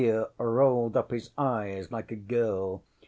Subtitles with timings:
[0.01, 2.83] ŌĆØ Rahere rolled up his eyes like a girl.